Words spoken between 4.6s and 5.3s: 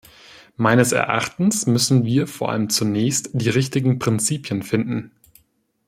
finden.